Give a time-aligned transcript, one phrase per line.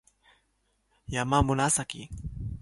[1.07, 2.09] やまむらさき